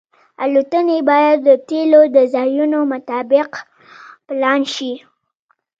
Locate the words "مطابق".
2.93-3.51